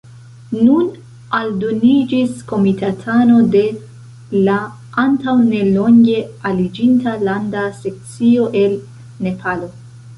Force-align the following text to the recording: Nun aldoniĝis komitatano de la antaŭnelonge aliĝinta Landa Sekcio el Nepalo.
Nun 0.67 0.85
aldoniĝis 1.39 2.39
komitatano 2.53 3.37
de 3.57 3.63
la 4.49 4.57
antaŭnelonge 5.05 6.19
aliĝinta 6.53 7.17
Landa 7.31 7.71
Sekcio 7.85 8.53
el 8.67 8.79
Nepalo. 9.29 9.77